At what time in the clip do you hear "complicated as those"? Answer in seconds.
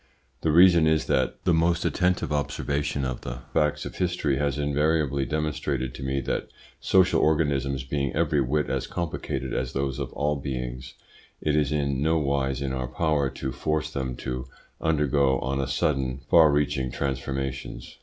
8.87-9.99